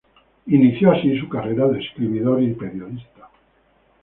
Inició 0.47 0.91
así 0.93 1.15
su 1.19 1.29
carrera 1.29 1.67
de 1.67 1.79
escritor 1.79 2.41
y 2.41 2.53
periodista. 2.55 3.29